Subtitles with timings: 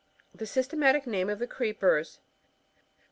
[0.39, 2.21] —The systematic name of the Creepers.